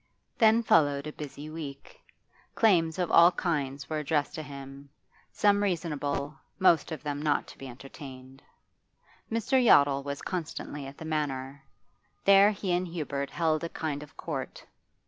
[0.39, 2.01] Then followed a busy week.
[2.55, 4.89] Claims of all kinds were addressed to him,
[5.31, 8.41] some reasonable, most of them not to be entertained.
[9.31, 9.63] Mr.
[9.63, 11.63] Yottle was constantly at the Manor;
[12.25, 14.65] there he and Hubert held a kind of court.